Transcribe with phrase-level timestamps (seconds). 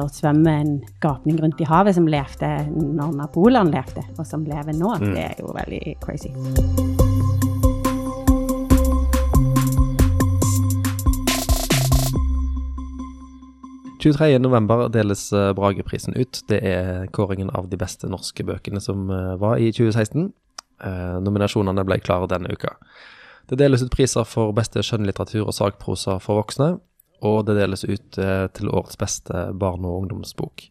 [0.00, 4.72] Hitler svømme en gapning rundt i havet, som levde når Napoleon levde, og som lever
[4.72, 4.94] nå.
[4.96, 5.12] Mm.
[5.12, 6.30] Det er jo veldig crazy.
[14.40, 16.42] november deles eh, Brageprisen ut.
[16.48, 20.32] Det er kåringen av de beste norske bøkene som eh, var i 2016.
[20.80, 22.78] Eh, nominasjonene ble klare denne uka.
[23.50, 26.78] Det deles ut priser for beste skjønnlitteratur og sakprosa for voksne,
[27.20, 30.66] og det deles ut eh, til årets beste barne- og ungdomsbok.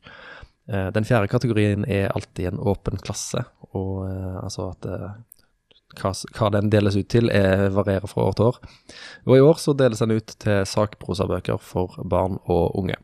[0.69, 4.87] Eh, den fjerde kategorien er alltid en åpen klasse, og eh, altså at
[5.99, 8.59] hva, den deles ut til, er, varierer fra år til år.
[9.25, 12.99] Og i år så deles den ut til sakprosabøker for barn og unge.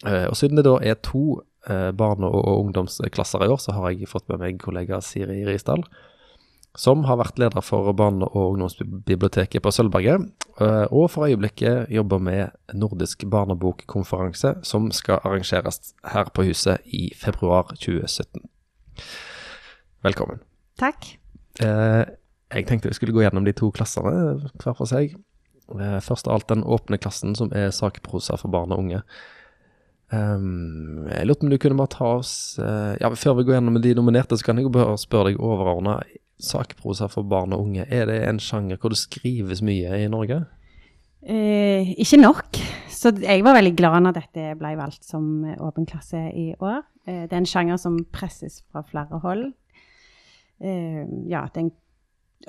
[0.00, 4.24] Og siden det da er to barne- og ungdomsklasser i år, så har jeg fått
[4.32, 5.84] med meg kollega Siri Risdal,
[6.78, 10.30] som har vært leder for barne- og ungdomsbiblioteket på Sølvberget,
[10.60, 17.10] eh, og for øyeblikket jobber med Nordisk barnebokkonferanse, som skal arrangeres her på huset i
[17.16, 18.48] februar 2017.
[20.02, 20.40] Velkommen.
[20.78, 21.18] Takk.
[21.60, 22.04] Eh,
[22.54, 25.14] jeg tenkte vi skulle gå gjennom de to klassene hver for seg.
[25.70, 29.02] Eh, først av alt den åpne klassen, som er sakprosa for barn og unge.
[30.10, 33.76] Um, jeg lurte om du kunne bare ta oss uh, Ja, Før vi går gjennom
[33.78, 36.00] de nominerte, så kan jeg jo bare spørre deg overordna.
[36.40, 40.42] Sakprosa for barn og unge, er det en sjanger hvor det skrives mye i Norge?
[41.20, 42.60] Eh, ikke nok.
[42.88, 46.82] Så jeg var veldig glad når dette ble valgt som åpen klasse i år.
[47.06, 49.50] Eh, det er en sjanger som presses fra flere hold.
[50.60, 51.70] Eh, ja, det er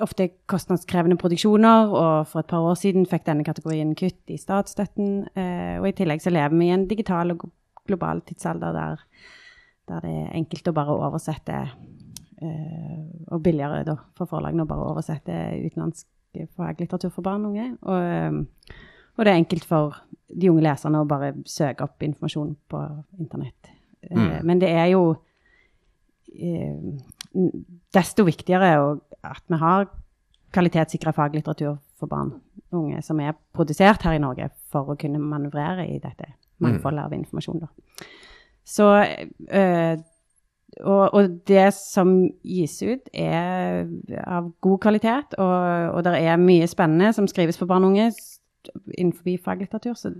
[0.00, 5.26] ofte kostnadskrevende produksjoner, og for et par år siden fikk denne kategorien kutt i statsstøtten.
[5.36, 7.44] Eh, og i tillegg så lever vi i en digital og
[7.88, 9.02] global tidsalder der,
[9.90, 11.64] der det er enkelt å bare oversette
[12.42, 16.06] og billigere da, for forlagene å bare oversette utenlandsk
[16.56, 17.68] faglitteratur for barn og unge.
[17.82, 18.78] Og, eh,
[19.16, 19.98] og det er enkelt for
[20.32, 22.82] de unge leserne å bare søke opp informasjon på
[23.20, 23.70] internett.
[24.02, 24.44] Eh, Mm.
[24.44, 25.16] Men det er jo
[26.34, 26.76] eh,
[27.94, 29.88] desto viktigere at vi har
[30.52, 32.32] kvalitetssikra faglitteratur for barn
[32.72, 37.04] og unge som er produsert her i Norge for å kunne manøvrere i dette mangfoldet
[37.04, 37.60] av informasjon.
[37.60, 37.68] Da.
[38.64, 38.88] Så
[39.48, 39.98] eh,
[40.80, 42.14] og, og det som
[42.46, 43.84] gis ut, er
[44.24, 48.10] av god kvalitet, og, og det er mye spennende som skrives for barn og unge
[48.96, 49.94] innenfor faglitteratur.
[49.98, 50.14] Så,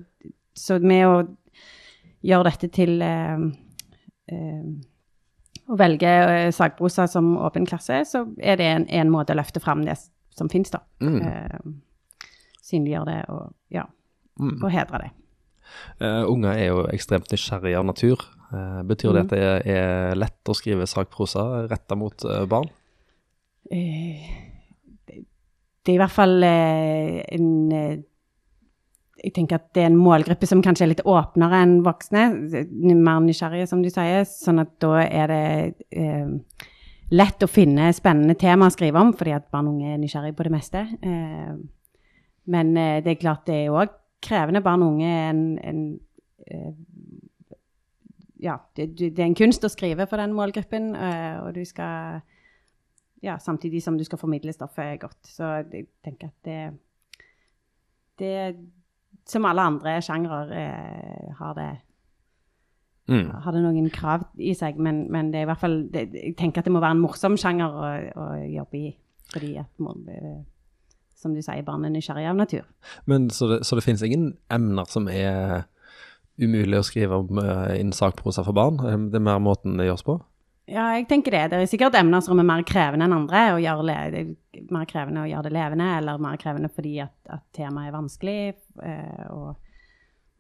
[0.59, 1.15] så med å
[2.27, 3.47] gjøre dette til eh,
[4.35, 4.73] eh,
[5.73, 9.63] Å velge eh, sakprosa som åpen klasse, så er det en, en måte å løfte
[9.63, 9.95] fram det
[10.35, 10.83] som finnes, da.
[11.01, 11.21] Mm.
[11.23, 12.29] Eh,
[12.67, 13.87] synliggjøre det og, ja,
[14.41, 14.63] Mm.
[14.63, 15.11] og hedre det.
[16.01, 18.23] Uh, unger er jo ekstremt nysgjerrige av natur.
[18.53, 19.25] Eh, betyr det Mm.
[19.25, 22.69] at det er lett å skrive sakprosa retta mot eh, barn?
[23.71, 24.29] Eh,
[25.07, 28.05] det, er i hvert fall en
[29.23, 32.25] Jeg tenker at det er en målgruppe som kanskje er litt åpnere enn voksne.
[32.99, 34.25] Mer nysgjerrige, som du sier.
[34.27, 36.33] Sånn at da er det eh,
[37.13, 40.35] lett å finne spennende tema å skrive om, fordi at barn og unge er nysgjerrige
[40.35, 40.83] på det meste.
[41.07, 41.55] Eh,
[42.51, 44.65] men det er klart det er òg krevende.
[44.65, 46.82] Barn og unge er en, en
[48.43, 52.21] ja, det, det er en kunst å skrive for den målgruppen, eh, og du skal
[53.23, 55.21] ja, samtidig som du skal formidle stoffet godt.
[55.31, 56.61] Så jeg tenker at det,
[58.19, 58.57] det
[59.31, 61.71] Som alle andre sjangre eh, har, det,
[63.09, 63.31] Mm.
[63.45, 66.37] har det noen krav i seg, men, men det er i hvert fall det, Jeg
[66.39, 68.93] tenker at det må være en morsom sjanger å, å jobbe i,
[69.33, 70.45] fordi at må, eh,
[71.15, 72.67] som du sier, barn er nysgjerrige av natur.
[73.07, 75.65] Men så det, så det finnes ingen emner som er
[76.43, 78.81] umulig å skrive om uh, innen sakprosa for barn?
[78.83, 80.19] Eh, Det er mer måten det gjøres på?
[80.71, 81.43] Ja, jeg tenker det.
[81.51, 83.41] Det er sikkert emner som er mer krevende enn andre.
[83.59, 84.35] le er
[84.71, 88.55] mer krevende å gjøre det levende, eller mer krevende fordi at, at temaet er vanskelig,
[88.83, 89.57] eh, og,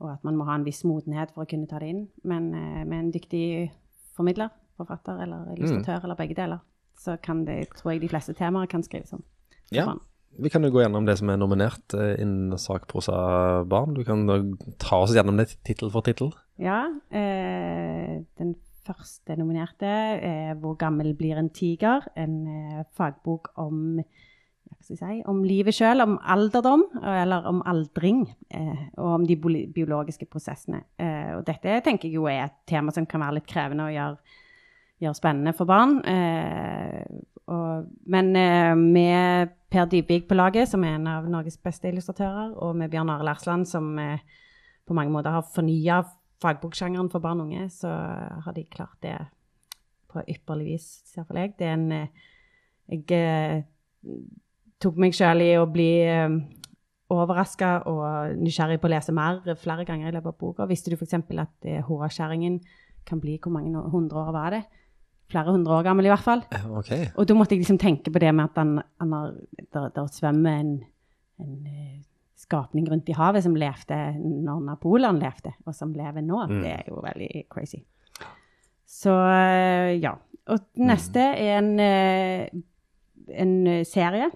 [0.01, 2.07] og at man må ha en viss modenhet for å kunne ta det inn.
[2.25, 3.73] Men eh, med en dyktig
[4.17, 6.63] formidler, forfatter eller illustratør, eller begge deler,
[7.03, 9.25] så kan det, tror jeg de fleste temaer kan skrives om.
[9.73, 9.87] Ja.
[9.89, 10.01] barn.
[10.39, 13.93] Vi kan jo gå gjennom det som er nominert eh, innen sakprosa barn.
[13.95, 14.25] Du kan
[14.81, 16.33] ta oss gjennom det tittel for tittel.
[16.63, 18.55] Ja, eh, den
[18.87, 24.01] første nominerte er 'Hvor gammel blir en tiger?' En eh, fagbok om,
[24.81, 29.37] si, om livet sjøl, om alderdom, eller om aldring, eh, og om de
[29.75, 30.83] biologiske prosessene.
[30.99, 33.93] Eh, og dette tenker jeg jo er et tema som kan være litt krevende å
[33.93, 34.17] gjøre,
[35.01, 36.05] gjøre spennende for barn.
[36.05, 37.05] Eh,
[37.51, 42.53] og, men eh, med Per Dybvik på laget, som er en av Norges beste illustratører,
[42.61, 44.21] og med Bjørn Arild Ersland, som eh,
[44.87, 46.03] på mange måter har fornya
[46.43, 47.91] fagboksjangeren for barn og unge, så
[48.45, 49.17] har de klart det
[50.13, 51.55] på ypperlig vis, ser for jeg.
[51.59, 52.29] Det er en eh,
[52.93, 53.63] Jeg eh,
[54.83, 56.35] tok meg sjøl i å bli eh,
[57.13, 60.69] overraska og nysgjerrig på å lese mer flere ganger i løpet av boka.
[60.69, 61.15] Visste du f.eks.
[61.17, 62.61] at eh, Håkjerringen
[63.07, 64.63] kan bli Hvor mange hundre år var det?
[65.33, 66.45] Flere hundre år gammel, i hvert fall.
[66.83, 67.09] Okay.
[67.17, 69.37] Og da måtte jeg liksom tenke på det med at han, han har,
[69.73, 70.75] der, der svømmer en,
[71.41, 72.03] en eh,
[72.43, 76.45] skapning rundt i havet som levde når Napoleon levde, og som lever nå.
[76.51, 76.61] Mm.
[76.65, 77.83] Det er jo veldig crazy.
[78.93, 80.17] Så eh, ja.
[80.53, 82.49] Og neste er en, eh,
[83.39, 84.29] en eh, serie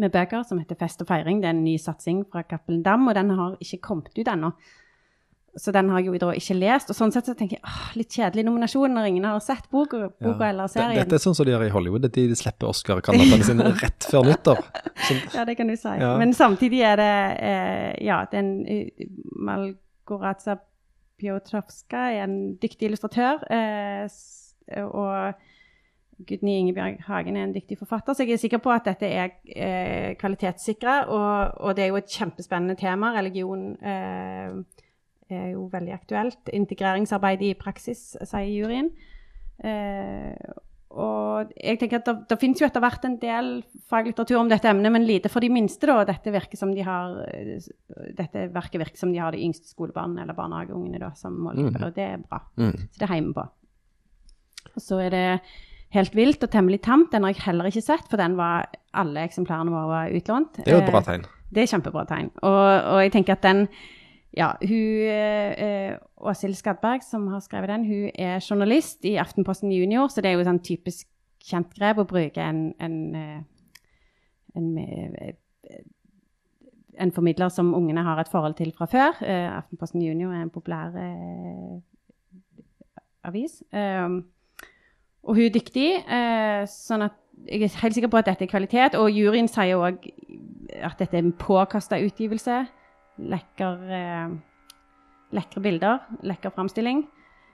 [0.00, 1.42] med bøker som heter Fest og feiring.
[1.42, 4.54] Det er en ny satsing fra Cappelen Dam, og den har ikke kommet ut ennå.
[5.56, 6.88] Så den har jeg jo ikke lest.
[6.88, 10.06] Og sånn sett så tenker jeg åh, litt kjedelig nominasjon når ingen har sett boka,
[10.16, 10.96] boka eller serien.
[11.02, 12.08] Dette er sånn som de gjør i Hollywood.
[12.08, 14.62] at De slipper Oscar-kandidatene sine rett før nyttår.
[15.04, 15.92] Sånn, Ja, det kan du si.
[16.00, 16.14] Ja.
[16.22, 17.14] Men samtidig er det
[17.44, 19.08] eh, Ja, den uh,
[19.50, 20.56] Malgoraza
[21.20, 23.44] Piotrowska er en dyktig illustratør.
[23.52, 24.08] Eh,
[24.88, 25.34] og
[26.26, 29.34] Gudny Ingebjørg Hagen er en dyktig forfatter, så jeg er sikker på at dette er
[29.52, 30.96] eh, kvalitetssikra.
[31.12, 33.12] Og, og det er jo et kjempespennende tema.
[33.16, 34.56] Religion eh,
[35.38, 36.50] er jo veldig aktuelt.
[36.52, 38.90] Integreringsarbeid i praksis, sier juryen.
[39.62, 40.34] Eh,
[40.92, 43.46] og jeg tenker at det, det finnes jo etter hvert en del
[43.88, 45.88] faglitteratur om dette emnet, men lite for de minste.
[45.88, 47.14] da, Dette virker som de har,
[48.18, 51.86] dette verket virker som de har de yngste skolebarna eller barnehageungene da, som målgruppe, mm.
[51.88, 52.42] og det er bra.
[52.60, 52.74] mm.
[52.92, 53.46] Så det er hjemme på.
[54.76, 55.26] Og så er det
[55.92, 57.10] Helt vilt og temmelig tamt.
[57.12, 58.64] Den har jeg heller ikke sett, for den var,
[58.96, 60.54] alle eksemplarene våre var utlånt.
[60.62, 61.26] Det er jo et bra Eh, tegn.
[61.52, 62.30] det er kjempebra tegn.
[62.40, 63.60] Og, og jeg tenker at den
[64.32, 70.08] Ja, hun eh, Åshild Skadberg, som har skrevet den, hun er journalist i Aftenposten Junior,
[70.08, 71.08] så det er jo sånn typisk
[71.42, 73.40] kjent grep å bruke en, en, eh,
[74.56, 75.82] en, eh,
[77.02, 79.20] en formidler som ungene har et forhold til fra før.
[79.20, 81.80] Eh, Aftenposten Junior er en populær eh,
[83.28, 83.62] avis.
[83.72, 84.22] Um,
[85.22, 88.50] og hun er dyktig, eh, sånn at jeg er helt sikker på at dette er
[88.50, 88.96] kvalitet.
[88.98, 90.08] Og juryen sier òg
[90.82, 92.64] at dette er en påkasta utgivelse.
[93.18, 94.36] Lekker, eh,
[95.36, 97.04] lekre bilder, lekker framstilling.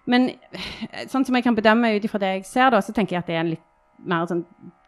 [0.09, 3.17] Men eh, sånn som jeg kan bedømme ut ifra det jeg ser, da, så tenker
[3.17, 3.67] jeg at det er en litt
[4.09, 4.45] mer sånn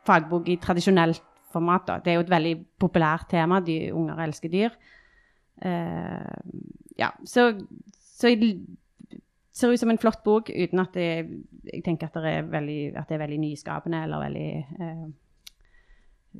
[0.06, 1.86] fagbok i tradisjonelt format.
[1.88, 1.98] Da.
[2.00, 3.60] Det er jo et veldig populært tema.
[3.64, 4.76] De unger elsker dyr.
[5.60, 6.36] Eh,
[7.00, 7.50] ja, så,
[8.16, 8.54] så jeg
[9.52, 11.08] ser ut som en flott bok uten at det,
[11.72, 15.04] jeg tenker at det veldig, at det er veldig nyskapende eller veldig eh,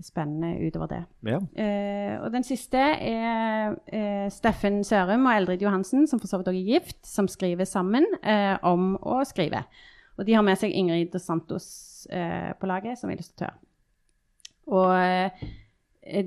[0.05, 1.01] spennende utover det.
[1.27, 1.39] Ja.
[1.59, 6.51] Eh, og den siste er eh, Steffen Sørum og Eldrid Johansen, som for så vidt
[6.53, 9.65] også er gift, som skriver sammen eh, om å skrive.
[10.19, 11.71] Og de har med seg Ingrid Dos Santos
[12.13, 13.57] eh, på laget som illustratør.
[14.71, 14.93] Og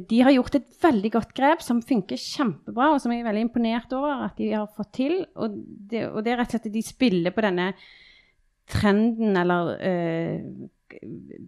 [0.09, 3.45] de har gjort et veldig godt grep som funker kjempebra, og som jeg er veldig
[3.47, 5.15] imponert over at de har fått til.
[5.39, 7.69] Og det, og det er rett og slett at de spiller på denne
[8.69, 10.43] trenden, eller eh,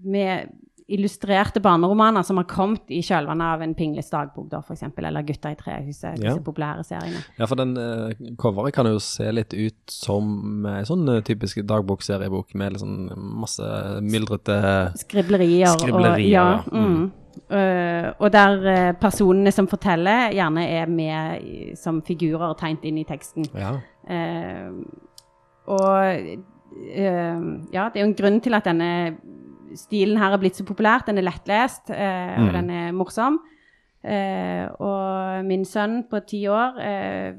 [0.03, 0.55] med
[0.87, 5.49] illustrerte barneromaner som har kommet i kjølvannet av en Pingles dagbok, da, eksempel, eller Gutta
[5.51, 6.29] i trehuset, Ja.
[6.29, 7.23] disse populære seriene.
[7.39, 11.63] Ja, for den uh, coveret kan jo se litt ut som en sånn eh, typisk
[11.65, 13.65] dagbokseriebok med sånn masse
[14.01, 14.59] myldrete
[15.01, 15.73] Skriblerier.
[15.73, 16.47] Skriblerier, og, ja.
[16.61, 16.63] ja.
[16.71, 16.95] Mm.
[16.95, 17.11] Mm.
[17.49, 23.49] Uh, og der personene som forteller, gjerne er med som figurer tegnet inn i teksten.
[23.57, 23.73] Ja.
[25.65, 26.45] Og
[26.85, 29.15] ja, det er jo en grunn til at denne
[29.75, 31.03] stilen her er blitt så populær.
[31.07, 32.47] Den er lettlest, eh, Mm.
[32.47, 33.39] og den er morsom.
[34.03, 37.33] Eh, og min sønn på ti år eh,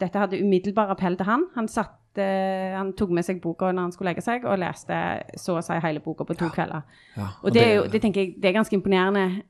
[0.00, 1.44] Dette hadde umiddelbar appell til han.
[1.54, 5.54] Han, satt, han tok med seg boka når han skulle legge seg, og leste så
[5.60, 6.82] å si hele boka på to kvelder.
[7.16, 7.28] ja.
[7.44, 9.42] Og det er jo, det tenker jeg, det er ganske imponerende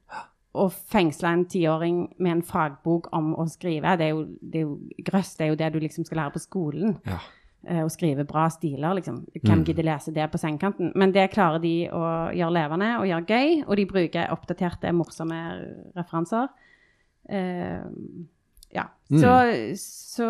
[0.55, 3.97] å fengsle en tiåring med en fagbok om å skrive.
[3.97, 6.35] Det er jo, det er jo grøss, det er jo det du liksom skal lære
[6.37, 6.99] på skolen.
[7.07, 7.17] Ja.
[7.67, 9.27] Eh, Å skrive bra stiler, liksom.
[9.35, 9.65] Hvem Mm.
[9.65, 10.93] gidder lese det på sengekanten?
[10.95, 12.03] Men det klarer de å
[12.35, 15.41] gjøre levende og gjøre gøy, og de bruker oppdaterte, morsomme
[15.97, 16.49] referanser.
[17.31, 17.85] Uh,
[18.75, 18.87] ja.
[19.11, 19.21] Mm.
[19.21, 20.27] Så, så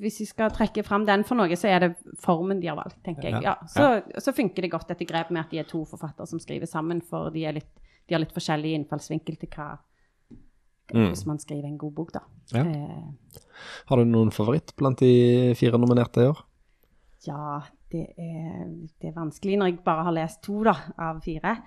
[0.00, 2.96] hvis vi skal trekke fram den for noe, så er det formen de har valgt,
[3.04, 3.42] tenker jeg.
[3.42, 3.56] Ja.
[3.66, 6.66] Så, så funker det godt dette grepet med at de er to forfattere som skriver
[6.70, 7.70] sammen, for de, er litt,
[8.08, 9.76] de har litt forskjellig innfallsvinkel til hva
[10.90, 11.12] Mm.
[11.12, 12.20] Hvis man skriver en god bok, da.
[12.50, 12.64] Ja.
[12.66, 13.34] Eh,
[13.86, 16.40] Har du noen favoritt blant de fire nominerte i år?
[17.26, 17.60] Ja,
[17.92, 18.64] det er,
[19.02, 21.58] det er vanskelig når jeg bare har lest to da, av fire.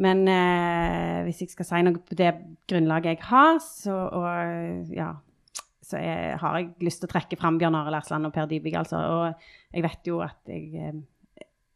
[0.00, 2.30] Men eh, hvis jeg skal si noe på det
[2.70, 5.10] grunnlaget jeg har, så, og, ja,
[5.84, 8.72] så jeg, har jeg lyst til å trekke fram Bjørn Are Lærsland og Per Dybvig.
[8.80, 11.02] Altså, og jeg vet jo at jeg eh,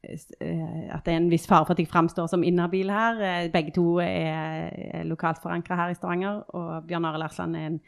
[0.07, 3.21] at det er en viss fare for at jeg framstår som inhabil her.
[3.21, 6.45] Eh, Begge to er, lokalt forankra her i Stavanger.
[6.57, 7.81] Og Bjørn Are Lærsland er en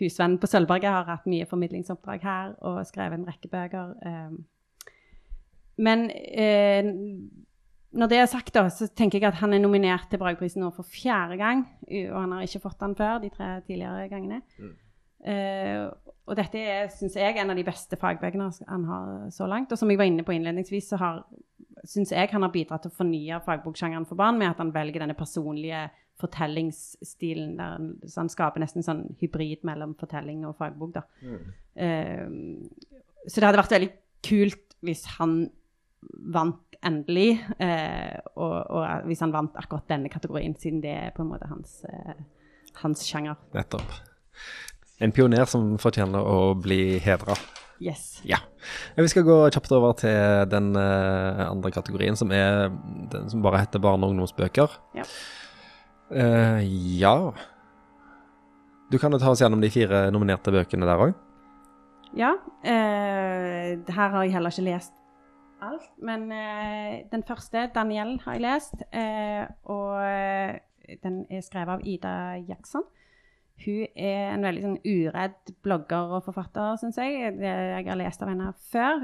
[0.00, 3.94] husvenn på Sølvberget, har hatt mye formidlingsoppdrag her og skrevet en rekke bøker.
[4.06, 4.38] eh.
[5.78, 6.88] Men eh,
[7.90, 10.70] når det er sagt, da, så tenker jeg at han er nominert til Brageprisen nå
[10.76, 11.64] for fjerde gang.
[11.88, 14.42] Og han har ikke fått den før de tre tidligere gangene.
[14.58, 14.74] Mm.
[15.18, 19.72] Uh, og dette er, syns jeg, en av de beste fagbøkene han har så langt.
[19.72, 21.14] Og som jeg var inne på innledningsvis, så
[21.88, 25.02] syns jeg han har bidratt til å fornye fagboksjangeren for barn med at han velger
[25.02, 25.86] denne personlige
[26.18, 30.96] fortellingsstilen der han, så han skaper nesten sånn hybrid mellom fortelling og fagbok.
[30.98, 31.04] da.
[31.22, 31.44] Mm.
[31.78, 33.92] Uh, så det hadde vært veldig
[34.26, 35.40] kult hvis han
[36.34, 41.24] vant endelig, uh, og, og, hvis han vant akkurat denne kategorien, siden det er på
[41.24, 42.18] en måte hans, uh,
[42.82, 43.38] hans sjanger.
[43.54, 43.96] Nettopp.
[45.02, 47.36] En pioner som fortjener å bli hedra.
[47.78, 48.16] Yes.
[48.26, 48.40] Ja.
[48.96, 52.72] Vi skal gå kjapt over til den andre kategorien, som er
[53.12, 54.74] den som bare heter barne- og ungdomsbøker.
[54.98, 55.06] Ja.
[56.08, 56.64] Uh,
[56.98, 57.34] ja
[58.88, 61.10] Du kan jo ta oss gjennom de fire nominerte bøkene der òg.
[62.16, 62.30] Ja.
[62.64, 64.94] Uh, her har jeg heller ikke lest
[65.60, 65.90] alt.
[66.00, 68.82] Men uh, den første, 'Daniel', har jeg lest.
[69.64, 70.00] og
[71.02, 72.14] den er skrevet av Ida
[72.48, 72.86] Jackson.
[73.58, 77.34] Hun er en veldig sånn uredd blogger og forfatter, syns jeg.
[77.42, 79.02] Jeg har lest av henne før.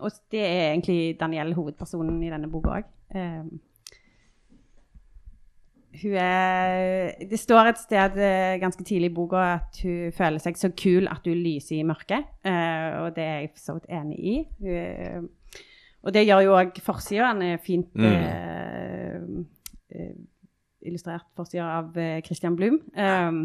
[0.00, 2.90] og det er egentlig Daniel hovedpersonen i denne boka òg
[6.00, 10.56] hun er Det står et sted eh, ganske tidlig i boka at hun føler seg
[10.56, 12.28] så kul at hun lyser i mørket.
[12.46, 14.36] Uh, og det er jeg for så vidt enig i.
[14.64, 15.28] Hun,
[16.02, 17.32] og det gjør jo òg forsida.
[17.32, 18.06] Den er fint mm.
[19.92, 20.14] uh,
[20.82, 22.80] illustrert forsida av Christian Blum.
[22.96, 23.44] Um,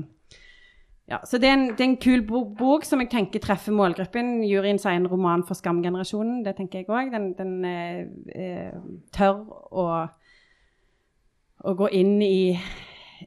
[1.08, 4.42] ja, så det er, en, det er en kul bok, som jeg tenker treffer målgruppen.
[4.48, 6.42] Juryen sier en roman for skamgenerasjonen.
[6.48, 7.13] Det tenker jeg òg.
[7.13, 9.86] Den, den tør å
[11.67, 12.57] å gå inn i,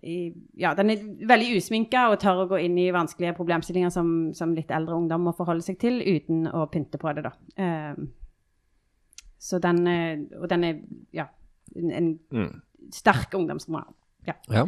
[0.01, 0.17] i,
[0.61, 4.55] Ja, den er veldig usminka og tør å gå inn i vanskelige problemstillinger som, som,
[4.57, 7.35] litt eldre ungdom må forholde seg til, uten å pynte på det, da.
[7.61, 8.09] Uh,
[9.41, 9.87] så den
[10.37, 10.81] Og den er
[11.17, 11.25] ja,
[11.73, 12.51] en, en mm.
[12.93, 13.95] sterk ungdomsmoral.
[14.29, 14.35] Ja.
[14.53, 14.67] ja.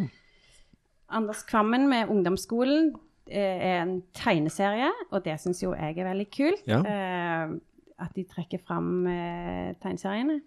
[1.12, 2.95] Anders Kvammen med ungdomsskolen
[3.29, 6.64] er en tegneserie, og det syns jo jeg er veldig kult.
[6.67, 6.81] Ja.
[6.81, 7.59] Uh,
[8.02, 10.41] at de trekker fram uh, tegneseriene.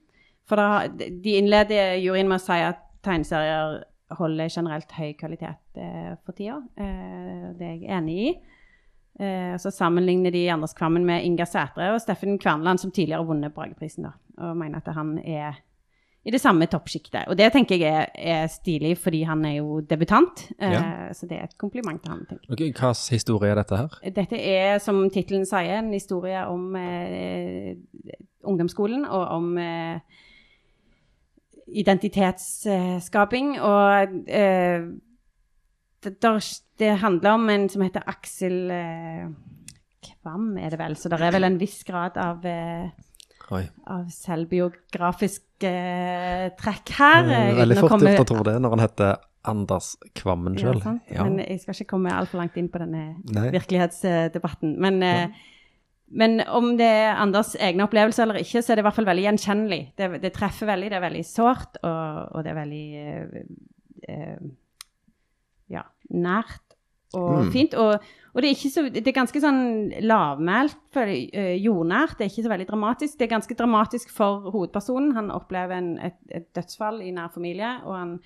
[0.45, 3.83] For da, de innleder juryen med å si at tegneserier
[4.19, 6.59] holder generelt høy kvalitet eh, for tida.
[6.77, 8.33] Eh, det er jeg enig i.
[9.19, 13.29] Eh, så sammenligner de Anders Kvammen med Inga Sætre og Steffen Kverneland, som tidligere har
[13.29, 15.61] vunnet Brageprisen, da, og mener at han er
[16.25, 17.27] i det samme toppsjiktet.
[17.29, 20.47] Og det tenker jeg er, er, stilig, fordi han er jo debutant.
[20.57, 21.13] Eh, ja.
[21.13, 22.23] Så det er et kompliment til han.
[22.25, 22.53] tenker jeg.
[22.57, 23.99] Okay, Hva historie er dette her?
[24.15, 27.75] Dette er, som tittelen sier, en historie om eh,
[28.45, 30.23] ungdomsskolen og om eh,
[31.67, 33.55] identitetsskaping.
[33.61, 34.85] Og eh,
[36.05, 36.33] det,
[36.79, 39.27] det, handler om en som heter Aksel eh,
[40.05, 40.97] Kvam, er det vel.
[40.99, 42.89] Så det er vel en viss grad av, eh,
[43.89, 47.23] av selvbiografisk eh, trekk her.
[47.31, 50.79] Mm, veldig fort gjort å tro det når han heter Anders Kvammen sjøl.
[51.13, 53.49] Ja, Men jeg skal ikke komme altfor langt inn på denne Nei.
[53.53, 54.77] virkelighetsdebatten.
[54.81, 55.27] Men ja.
[56.07, 59.07] Men om det er Anders egne opplevelser eller ikke, så er det i hvert fall
[59.09, 59.81] veldig gjenkjennelig.
[59.97, 63.41] Det, det treffer veldig, det er veldig sårt, og, og, det er veldig eh,
[64.13, 64.45] eh,
[65.73, 65.81] ja,
[66.13, 66.61] nært
[67.15, 67.51] og mm.
[67.51, 67.75] fint.
[67.79, 69.61] Og, og, det, er så, det er ganske sånn
[70.05, 72.17] lavmælt, uh, jordnært.
[72.17, 73.17] Det er ikke så veldig dramatisk.
[73.17, 75.13] Det er ganske dramatisk for hovedpersonen.
[75.17, 78.17] Han opplever en, et, et, dødsfall i nær familie, og han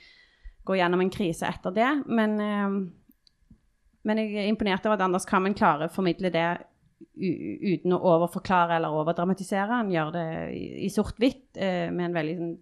[0.67, 1.91] går gjennom en krise etter det.
[2.11, 3.53] Men, eh,
[4.09, 6.49] men jeg er imponert over at Anders Kammen klarer å formidle det
[7.19, 9.81] uten å overforklare eller overdramatisere.
[9.81, 12.53] Han gjør det i, i sort-hvitt eh, med en veldig sånn,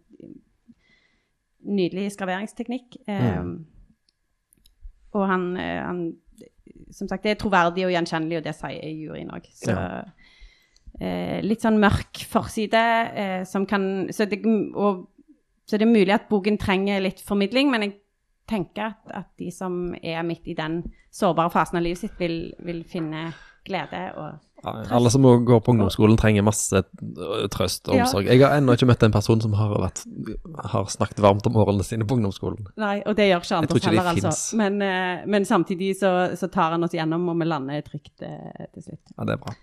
[1.77, 2.99] nydelig skraveringsteknikk.
[3.09, 3.51] Eh, mm.
[5.17, 6.01] Og han, eh, han,
[6.91, 9.47] Som sagt, det er troverdig og gjenkjennelig, og det sier juryen òg.
[9.53, 10.01] Så ja.
[11.01, 14.39] eh, litt sånn mørk forside eh, som kan så det,
[14.73, 15.07] og,
[15.67, 17.97] så det er mulig at boken trenger litt formidling, men jeg
[18.47, 20.79] tenker at, at de som er midt i den
[21.11, 23.27] sårbare fasen av livet sitt, vil, vil finne
[23.67, 24.91] glede og trøst.
[24.91, 28.25] Alle som går på ungdomsskolen trenger masse øh, trøst og omsorg.
[28.25, 30.03] Jeg har ennå ikke møtt en person som har, vært,
[30.73, 32.67] har, snakket varmt om årene sine på ungdomsskolen.
[32.81, 34.57] Nei, og det gjør ikke andre heller, altså.
[34.59, 38.67] Men, uh, men, samtidig så, så, tar han oss gjennom, og vi lander trygt uh,
[38.73, 39.15] til slutt.
[39.15, 39.55] Ja, det er bra.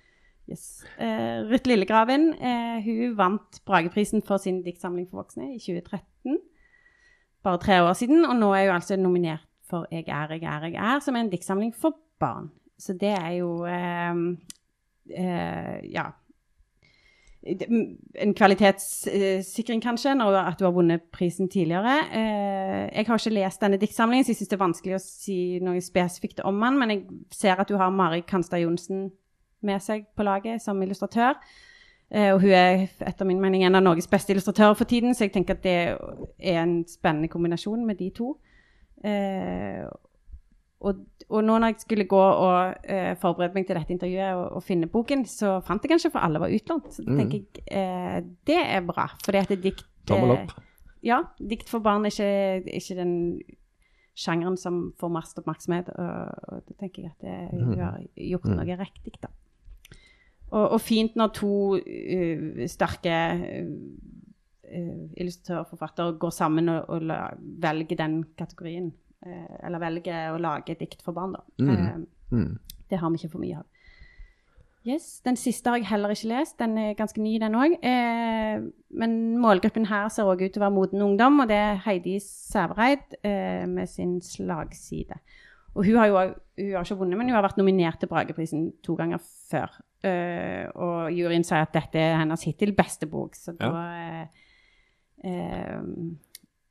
[0.50, 0.64] Yes.
[1.00, 2.26] Uh, Ruth Lillegraven
[2.84, 6.38] hun vant Brageprisen for sin diktsamling for voksne i 2013.
[7.44, 10.66] Bare tre år siden, og nå er hun altså nominert for Jeg er, jeg er,
[10.74, 12.50] jeg er, som er en diktsamling for barn.
[12.78, 14.20] Så det er jo eh,
[15.10, 16.10] eh, Ja.
[17.44, 21.98] En kvalitetssikring, kanskje, når at du har vunnet prisen tidligere.
[22.08, 25.36] Eh, jeg har ikke lest denne diktsamlingen, så jeg syns det er vanskelig å si
[25.60, 26.78] noe spesifikt om den.
[26.80, 27.04] Men jeg
[27.36, 29.10] ser at du har Mari Kanstad Johnsen
[29.60, 31.36] med seg på laget som illustratør.
[32.10, 35.26] Eh, og hun er etter min mening en av Norges beste illustratører for tiden, så
[35.26, 35.78] jeg tenker at det
[36.38, 38.36] er en spennende kombinasjon med de to.
[39.04, 39.84] Eh,
[40.84, 41.00] og,
[41.30, 44.64] og nå når jeg skulle gå og eh, forberede meg til dette intervjuet og, og,
[44.66, 46.90] finne boken, så fant jeg kanskje for alle var utlånt.
[46.92, 47.16] Så mm.
[47.18, 50.56] tenker jeg eh, det er bra, fordi at det dikt Tommel opp.
[51.04, 51.22] Ja.
[51.40, 53.14] Dikt for barn er ikke, ikke den
[54.14, 55.90] sjangeren som får mest oppmerksomhet.
[55.96, 57.80] Og, og da tenker jeg at det, hun mm.
[57.80, 58.58] har gjort mm.
[58.60, 59.32] noe riktig, da.
[60.54, 63.14] Og, og, fint når to uh, sterke
[63.64, 67.18] uh, illustratørforfattere går sammen og, og la,
[67.64, 68.92] velger den kategorien.
[69.24, 71.44] Uh, eller velger å lage dikt for barn, da.
[71.58, 72.04] Mm.
[72.34, 72.50] Mm.
[72.90, 73.68] Det har vi ikke for mye av.
[74.84, 76.58] Yes, Den siste har jeg heller ikke lest.
[76.60, 77.78] Den er ganske ny, den òg.
[77.80, 78.60] Eh,
[79.00, 82.18] men målgruppen her ser òg ut til å være moden ungdom, og det er Heidi
[82.20, 85.16] Sævereid eh, med sin slagside.
[85.72, 88.68] Og hun har jo hun har ikke vunnet, men hun har vært nominert til Brageprisen
[88.84, 89.72] to ganger før.
[90.04, 94.44] Eh, og juryen sier at dette er hennes hittil beste bok, så da eh,
[95.24, 95.80] eh,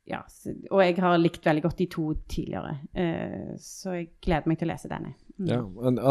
[0.04, 0.20] ja,
[0.68, 4.68] og jeg har likt veldig godt de to tidligere, eh, så jeg gleder meg til
[4.68, 5.14] å lese denne.
[5.38, 5.48] Mm.
[5.48, 5.60] Ja,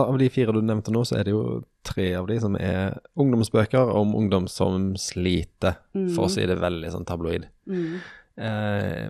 [0.02, 2.98] Av de fire du nevnte nå, så er det jo tre av de som er
[3.20, 6.10] ungdomsbøker om ungdom som sliter, mm.
[6.16, 7.46] for å si det veldig sånn tabloid.
[7.70, 8.02] Mm.
[8.34, 9.06] Eh,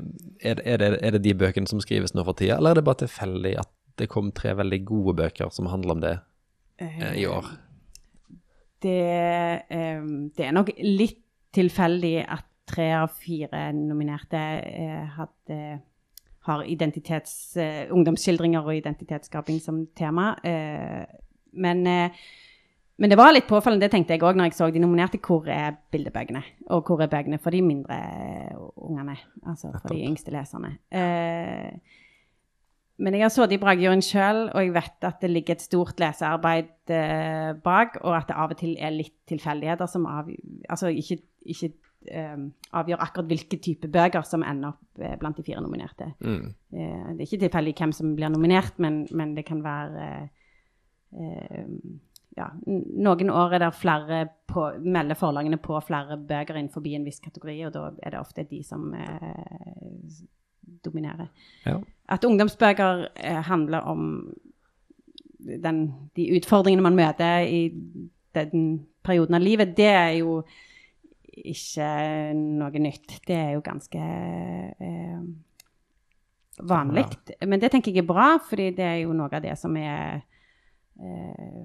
[0.51, 2.87] er, er, det, er, det, de bøkene som skrives nå for tida, eller er det
[2.91, 3.71] bare tilfeldig at
[4.01, 6.15] det kom tre veldig gode bøker som handler om det
[6.83, 7.53] eh, i år?
[8.83, 8.99] Det,
[10.35, 11.21] det er nok litt
[11.55, 15.59] tilfeldig at tre av fire nominerte eh, hadde,
[16.47, 20.33] har identitets, eh, ungdomsskildringer og identitetsskaping som tema.
[20.43, 21.03] Eh,
[21.53, 25.21] men, men, det var litt påfallende, det tenkte jeg òg når jeg så de nominerte.
[25.21, 26.41] Hvor er bildebøkene?
[26.73, 27.99] Og hvor er bøkene for de mindre
[28.75, 29.19] ungene?
[29.45, 30.77] Altså for de yngste leserne.
[33.01, 35.99] Men jeg har sittet i Bragejuryen sjøl, og jeg vet at det ligger et stort
[36.01, 40.29] lesearbeid eh, bak, og at det av og til er litt tilfeldigheter som av...
[40.69, 45.45] Altså ikke, ikke eh, avgjør akkurat hvilke type bøker som ender opp eh, blant de
[45.45, 46.11] fire nominerte.
[46.23, 46.47] Mm.
[46.73, 50.07] Eh, det er ikke tilfeldig hvem som blir nominert, men, men det kan være
[51.13, 51.67] eh,
[52.37, 57.21] ja, noen år er det flere på, melder forlagene på flere bøker innenfor en viss
[57.21, 60.23] kategori, og da er det ofte de som eh,
[60.85, 61.29] dominerer.
[61.67, 61.77] Ja.
[62.09, 64.33] At ungdomsbøker eh, handler om
[65.39, 67.63] den, de utfordringene man møter i
[68.33, 70.41] den perioden av livet, det er jo
[71.33, 71.87] ikke
[72.37, 73.17] noe nytt.
[73.27, 75.23] Det er jo ganske eh,
[76.61, 77.05] vanlig.
[77.33, 77.47] Ja.
[77.49, 80.21] Men det tenker jeg er bra, fordi det er jo noe av det som er
[81.01, 81.61] eh,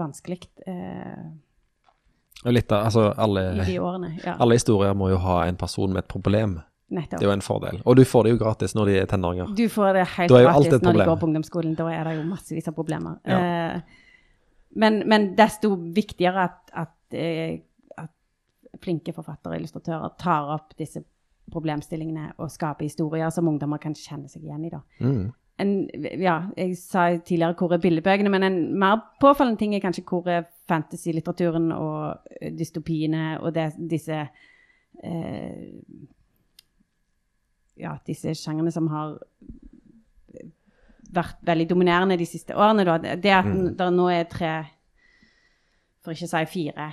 [0.00, 0.40] vanskelig.
[0.66, 4.38] Eh, litt av, altså alle, årene, ja.
[4.40, 6.60] alle historier må jo ha en person med et problem.
[6.90, 7.20] Nettopp.
[7.20, 7.76] Det er jo en fordel.
[7.86, 9.50] Og du får det jo gratis når de er tenåringer.
[9.54, 11.74] Du får det helt gratis når de går på ungdomsskolen.
[11.78, 13.20] Da er det jo massevis av problemer.
[13.30, 13.38] Ja.
[13.38, 14.06] Eh,
[14.80, 17.60] men, men, desto viktigere at, at, eh,
[18.82, 21.02] flinke forfattere og illustratører tar opp disse
[21.50, 24.72] problemstillingene og skaper historier som ungdommer kan kjenne seg igjen i.
[24.72, 24.80] da.
[25.02, 25.30] Mm.
[25.60, 25.72] En,
[26.22, 30.28] ja, jeg sa tidligere hvor er billedbøkene, men en mer påfallende ting er kanskje hvor
[30.30, 34.22] er fantasy-litteraturen og eh, dystopiene og det, disse
[35.04, 35.58] eh,
[37.80, 39.14] Ja, disse sjangrene som har
[41.10, 42.84] vært veldig dominerende de siste årene.
[42.84, 43.16] Da.
[43.16, 43.70] Det at mm.
[43.78, 44.50] det nå er tre,
[46.04, 46.90] for ikke å si fire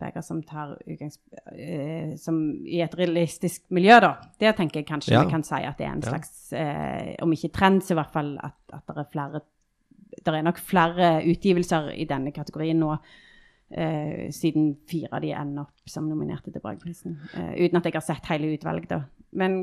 [0.00, 0.74] bøker som tar.
[0.88, 4.14] Uh, som i et realistisk miljø, da.
[4.40, 5.24] Der tenker jeg kanskje ja.
[5.24, 8.14] vi kan si at det er en slags uh, Om ikke trend, så i hvert
[8.14, 9.42] fall at, at det er flere
[10.10, 12.96] Det er nok flere utgivelser i denne kategorien nå.
[13.70, 17.20] Uh, siden fire av de ender opp som nominerte til Brageprisen.
[17.36, 19.04] uten at jeg har sett hele utvalget, da.
[19.30, 19.60] Men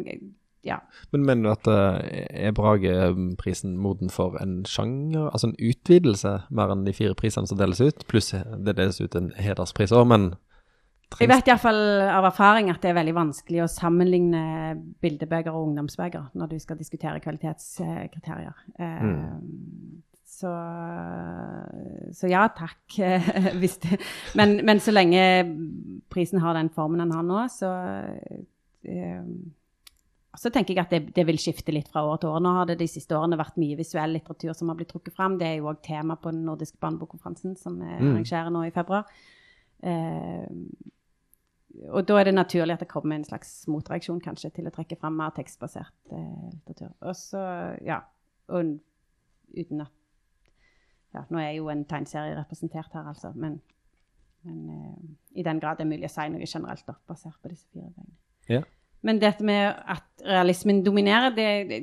[0.66, 0.80] ja.
[1.14, 6.84] Men mener du at er Brageprisen moden for en sjanger, altså en utvidelse, mer enn
[6.88, 8.04] de fire prisene som deles ut?
[8.10, 10.32] Pluss det deles ut en hederspris òg, men
[11.18, 11.80] jeg vet iallfall
[12.12, 14.42] av erfaring at det er veldig vanskelig å sammenligne
[15.02, 18.58] bildebøker og ungdomsbøker når du skal diskutere kvalitetskriterier.
[18.76, 20.04] Eh, mm.
[20.38, 20.52] Så,
[22.14, 23.00] så, ja, takk.
[24.38, 25.24] men, men, så lenge
[26.14, 27.72] prisen har den formen den har nå, så
[28.86, 29.32] um,
[30.38, 32.42] så tenker jeg at det, det, vil skifte litt fra år til år.
[32.46, 35.40] Nå har det de siste årene vært mye visuell litteratur som har blitt trukket fram.
[35.40, 38.12] Det er jo òg tema på den nordiske barnebokkonferansen som vi mm.
[38.12, 39.10] arrangerer nå i februar.
[39.82, 40.46] Eh,
[41.94, 44.98] og da er det naturlig at det kommer en slags motreaksjon kanskje til å trekke
[44.98, 46.94] fram mer tekstbasert eh, litteratur.
[47.02, 47.42] Og så,
[47.86, 48.02] ja
[48.54, 48.78] Og
[49.58, 49.94] uten at
[51.14, 53.60] ja, Nå er jo en tegneserie representert her, altså, men,
[54.46, 57.50] men eh, i den grad det er mulig å si noe generelt da, basert på
[57.50, 58.18] disse fire bøkene.
[58.52, 58.62] Ja.
[59.08, 61.80] Men dette med at realismen dominerer, det,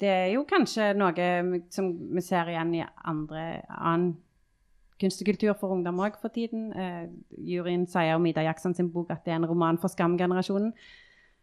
[0.00, 1.28] det, er jo kanskje noe
[1.74, 4.14] som vi ser igjen i andre, annen
[5.02, 6.68] kunst og kultur for ungdom òg for tiden.
[6.78, 7.08] Eh,
[7.42, 10.72] juryen sier om Ida Jackson sin bok at det er en roman for Skam-generasjonen.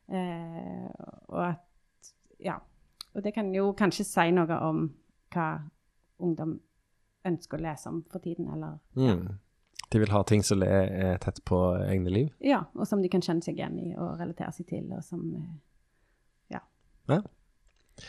[0.09, 0.87] Eh,
[1.27, 1.65] og at
[2.39, 2.55] Ja.
[3.15, 4.93] Og det kan jo kanskje si noe om
[5.33, 5.59] hva
[6.19, 6.59] ungdom
[7.25, 9.37] ønsker å lese om for tiden, eller Mm.
[9.91, 11.57] De vil ha ting som er tett på
[11.89, 12.29] egne liv.
[12.39, 15.35] Ja, og som de kan kjenne seg igjen i og relatere seg til, og som
[15.35, 15.55] eh,
[17.09, 18.05] Ja.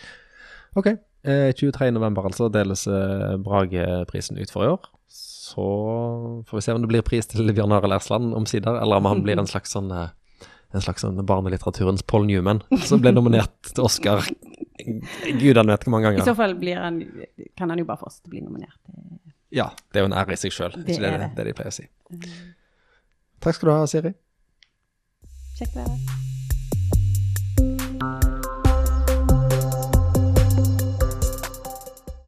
[0.78, 0.92] Ok.
[1.26, 1.90] Eh, 23.
[1.92, 4.86] november altså deles eh, Brageprisen ut for i år.
[5.10, 5.64] Så
[6.46, 9.24] får vi se om det blir pris til Bjørn Arild Ersland omsider, eller om han
[9.26, 10.12] blir en slags sånn eh,
[10.70, 14.22] en slags sånn barnelitteraturens Paul Newman, som ble nominert til Oscar
[15.40, 16.22] gudene vet hvor mange ganger.
[16.22, 17.02] I så fall blir han,
[17.58, 18.78] kan han jo bare fortsette å bli nominert.
[19.50, 20.76] Ja, det er jo en ære i seg sjøl.
[20.78, 21.30] Det Det, det, det.
[21.36, 21.88] det de pleier å si.
[23.42, 24.14] Takk skal du ha, Siri.
[25.58, 26.38] Kjekt å være her.